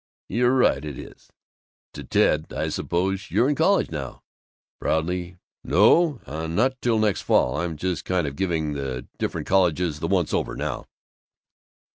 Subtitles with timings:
[0.29, 1.29] "You're right, it is."
[1.93, 4.23] To Ted: "I suppose you're in college now."
[4.79, 7.57] Proudly, "No, not till next fall.
[7.57, 10.87] I'm just kind of giving the diff'rent colleges the once over now."